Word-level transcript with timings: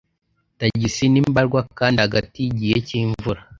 Tagisi 0.59 1.03
ni 1.09 1.19
mbarwa 1.29 1.61
kandi 1.79 1.97
hagati 2.05 2.35
yigihe 2.45 2.77
cyimvura. 2.87 3.41